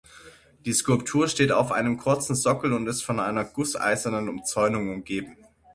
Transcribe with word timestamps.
Die 0.65 0.73
Skulptur 0.73 1.27
steht 1.27 1.51
auf 1.51 1.71
einem 1.71 1.95
kurzen 1.95 2.33
Sockel 2.33 2.73
und 2.73 2.87
ist 2.87 3.03
von 3.03 3.19
einer 3.19 3.43
gusseisernen 3.45 4.29
Umzäunung 4.29 4.89
umgeben. 4.89 5.37